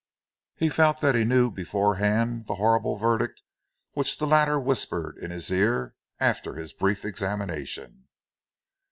He 0.55 0.69
felt 0.69 0.99
that 1.01 1.13
he 1.13 1.23
knew 1.23 1.51
beforehand 1.51 2.47
the 2.47 2.55
horrible 2.55 2.95
verdict 2.95 3.43
which 3.91 4.17
the 4.17 4.25
latter 4.25 4.59
whispered 4.59 5.15
in 5.19 5.29
his 5.29 5.51
ear 5.51 5.93
after 6.19 6.55
his 6.55 6.73
brief 6.73 7.05
examination. 7.05 8.07